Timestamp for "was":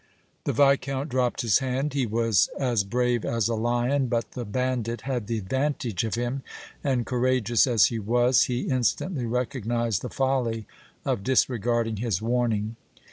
2.07-2.49, 7.99-8.45